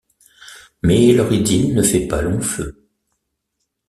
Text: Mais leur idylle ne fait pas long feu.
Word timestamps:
Mais 0.81 1.13
leur 1.13 1.31
idylle 1.31 1.75
ne 1.75 1.83
fait 1.83 2.07
pas 2.07 2.23
long 2.23 2.41
feu. 2.41 2.87